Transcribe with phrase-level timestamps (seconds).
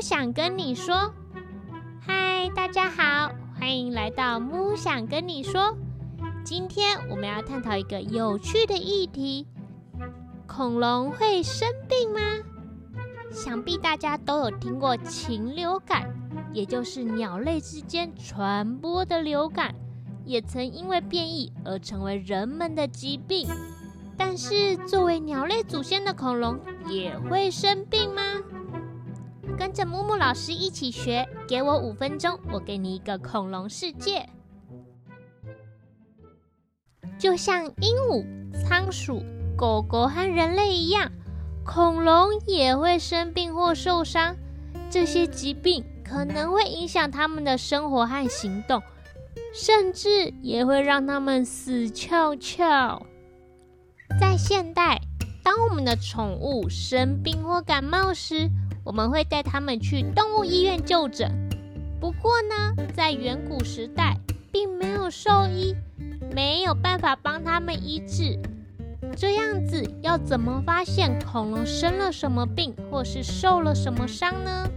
[0.00, 1.12] 想跟你说，
[2.00, 5.76] 嗨，大家好，欢迎来到木想跟你说。
[6.42, 9.46] 今天我们要探讨一个有趣的议题：
[10.46, 12.20] 恐龙会生病吗？
[13.30, 16.08] 想必大家都有听过禽流感，
[16.54, 19.74] 也就是鸟类之间传播的流感，
[20.24, 23.46] 也曾因为变异而成为人们的疾病。
[24.16, 28.22] 但是，作为鸟类祖先的恐龙也会生病吗？
[29.60, 34.26] 跟着木木老师一起学，给我五分钟，我给你一个恐龙世界。
[37.18, 38.24] 就像鹦鹉、
[38.54, 39.22] 仓鼠、
[39.58, 41.12] 狗狗和人类一样，
[41.62, 44.34] 恐龙也会生病或受伤。
[44.88, 48.82] 这些疾病可能会影响它们的生活和行动，
[49.52, 53.04] 甚至也会让它们死翘翘。
[54.18, 55.02] 在现代，
[55.44, 58.48] 当我们的宠物生病或感冒时，
[58.84, 61.30] 我们会带它们去动物医院就诊。
[62.00, 64.16] 不过呢，在远古时代，
[64.50, 65.74] 并没有兽医，
[66.34, 68.38] 没有办法帮它们医治。
[69.16, 74.70] 这样子，要怎么发现恐龙生了什么病，或是受了什么伤呢？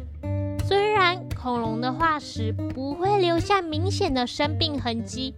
[0.66, 5.36] 虽然恐龙的化石不会留下明显的生病痕迹。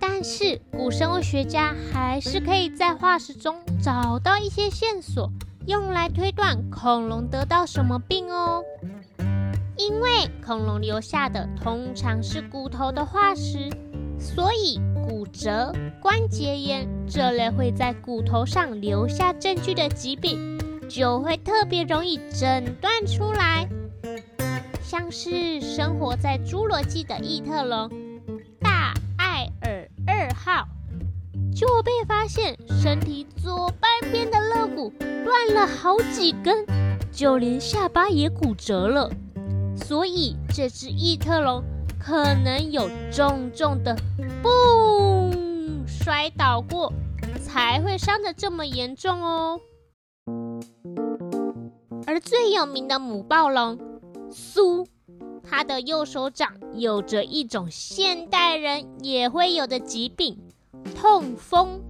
[0.00, 5.30] 但是，古生物学家还是可以在化石中找到一些线索，
[5.66, 8.62] 用来推断恐龙得到什么病哦。
[9.76, 10.10] 因为
[10.44, 13.70] 恐龙留下的通常是骨头的化石，
[14.18, 23.66] 所以骨折、关节炎这类会在骨头上留下证据的疾病，就会特别容易诊断出来。
[24.82, 27.90] 像是生活在侏罗纪的异特龙。
[28.60, 30.68] 大艾尔二号
[31.54, 36.64] 就被发现身体左半边的肋骨断了好几根，
[37.12, 39.10] 就连下巴也骨折了。
[39.76, 41.62] 所以这只异特龙
[42.00, 43.96] 可能有重重的
[44.42, 45.30] “嘣”
[45.86, 46.92] 摔倒过，
[47.40, 49.60] 才会伤得这么严重哦。
[52.06, 53.78] 而最有名的母暴龙
[54.30, 54.86] 苏。
[55.44, 60.38] 它的右手掌有着一种现代人也会有的疾病——
[60.94, 61.80] 痛风。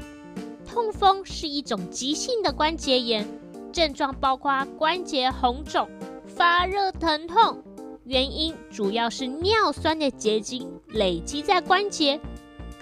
[0.67, 3.27] 痛风是一种急性的关节炎，
[3.73, 5.89] 症状包括关节红肿、
[6.27, 7.63] 发热、疼痛。
[8.05, 12.19] 原因主要是尿酸的结晶累积在关节。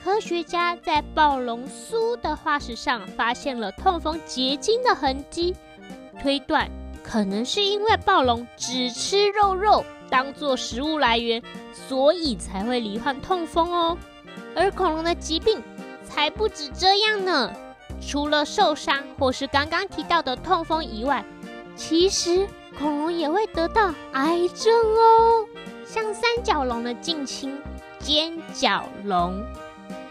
[0.02, 5.54] 科学家在暴龙苏的化石上发现了痛风结晶的痕迹，
[6.22, 6.70] 推断
[7.02, 9.84] 可能是因为暴龙只吃肉肉。
[10.08, 11.42] 当做食物来源，
[11.72, 13.96] 所以才会罹患痛风哦。
[14.56, 15.62] 而恐龙的疾病
[16.10, 17.50] 才不止这样呢，
[18.00, 21.24] 除了受伤或是刚刚提到的痛风以外，
[21.76, 22.46] 其实
[22.78, 25.46] 恐龙也会得到癌症哦。
[25.86, 27.58] 像三角龙的近亲
[27.98, 29.42] 尖角龙，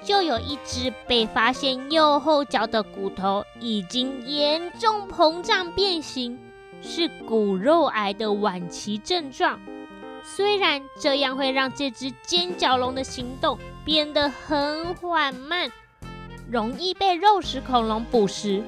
[0.02, 6.40] 就有一只被发现右后脚的骨头已经严重膨胀变形，
[6.82, 9.60] 是骨肉癌的晚期症状。
[10.22, 15.72] 虽然这样会让这只尖角龙的行动变得很缓慢，
[16.52, 18.64] 容易被肉食恐龙捕食，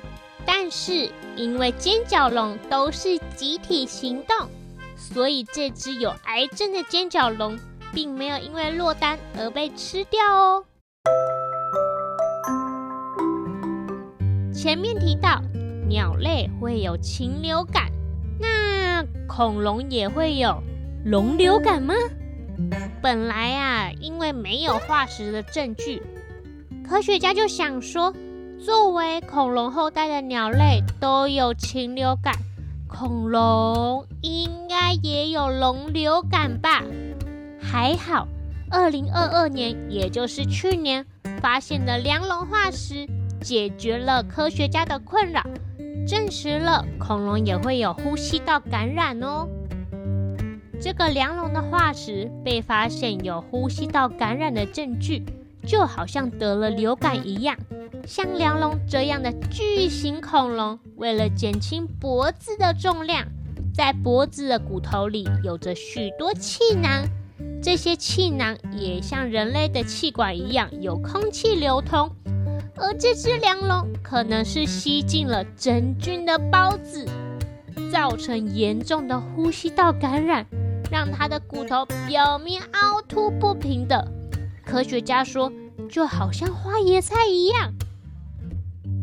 [0.46, 4.48] 但是因为尖角龙都是集体行动，
[4.96, 7.58] 所以这只有癌症的尖角龙
[7.92, 10.66] 并没有因为落单而被吃掉哦。
[14.54, 15.42] 前面提到
[15.90, 17.90] 鸟类会有禽流感，
[18.40, 20.62] 那恐龙也会有。
[21.04, 21.96] 龙流感吗？
[23.02, 26.04] 本来啊，因为没有化石的证据，
[26.88, 28.14] 科学家就想说，
[28.60, 32.36] 作为恐龙后代的鸟类都有禽流感，
[32.88, 36.84] 恐龙应该也有龙流感吧？
[37.62, 38.28] 还好，
[38.70, 41.06] 二零二二年，也就是去年
[41.42, 43.08] 发现的梁龙化石，
[43.42, 45.42] 解决了科学家的困扰，
[46.06, 49.48] 证实了恐龙也会有呼吸道感染哦。
[50.80, 55.24] 这个梁龙的化石被发现有呼吸道感染的证据，
[55.66, 57.58] 就好像得了流感一样。
[58.06, 63.26] 像梁龙这样的巨型恐龙，为了减轻脖子的重量，
[63.74, 67.06] 在脖子的骨头里有着许多气囊，
[67.62, 72.10] 这些气囊也像人类的气管一样有空气流通。
[72.76, 77.06] 而这只梁龙可能是吸进了真菌的孢子，
[77.92, 80.46] 造成严重的呼吸道感染。
[80.90, 84.06] 让它的骨头表面凹凸不平的，
[84.72, 85.52] 科学家说，
[85.90, 87.74] 就好像花椰菜一样。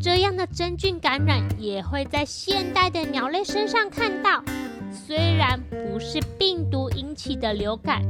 [0.01, 4.43] 这样的真菌感染也会在现代的鸟类身上看到，
[4.91, 8.01] 虽然不是病毒引起的流感，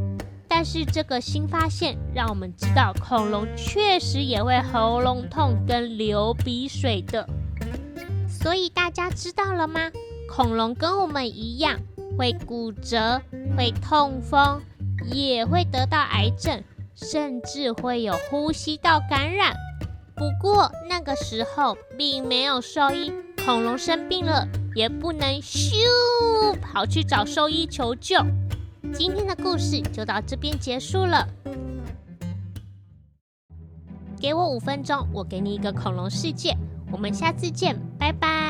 [0.47, 7.27] 但是这个新发现让我们知道恐龙确实也会喉咙痛跟流鼻水的。
[8.29, 9.91] 所以大家知道了吗？
[10.33, 11.77] 恐龙跟我们一样
[12.17, 13.21] 会骨折、
[13.57, 14.62] 会痛风，
[15.12, 16.63] 也会得到癌症，
[17.01, 19.54] 甚至会有呼吸道感染。
[20.16, 23.12] 不过那个时候并没有兽医，
[23.46, 25.75] 恐龙生病了也不能咻
[26.62, 28.18] 跑去找兽医求救。
[28.94, 31.28] 今天的故事就到这边结束了。
[34.19, 36.54] 给我五分钟，我给你一个恐龙世界。
[36.92, 38.49] 我们下次见，拜拜。